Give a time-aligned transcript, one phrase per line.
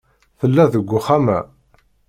[0.39, 1.39] Tella deg uxxam-a.